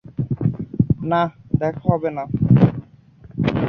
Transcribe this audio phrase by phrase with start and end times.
[1.03, 1.21] না,
[1.59, 2.23] দেখা হবে না।